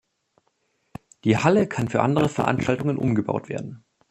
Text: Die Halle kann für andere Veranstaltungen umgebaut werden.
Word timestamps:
Die 1.25 1.37
Halle 1.37 1.67
kann 1.67 1.87
für 1.87 2.01
andere 2.01 2.27
Veranstaltungen 2.27 2.97
umgebaut 2.97 3.49
werden. 3.49 3.83